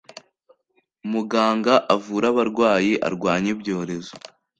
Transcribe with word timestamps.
Muganga 1.11 1.73
avure 1.95 2.25
abarwayi 2.31 2.93
arwanye 3.07 3.49
ibyorezo 3.55 4.13